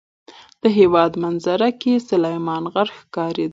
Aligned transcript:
د 0.61 0.63
هېواد 0.77 1.11
منظره 1.23 1.69
کې 1.81 1.93
سلیمان 2.09 2.63
غر 2.73 2.87
ښکاره 2.99 3.45
دی. 3.47 3.49